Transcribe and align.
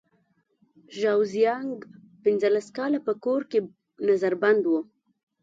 ژاو 0.99 1.21
زیانګ 1.33 1.73
پنځلس 2.23 2.67
کاله 2.77 2.99
په 3.07 3.13
کور 3.23 3.41
کې 3.51 3.59
نظر 4.09 4.33
بند 4.43 4.63
و. 4.67 4.71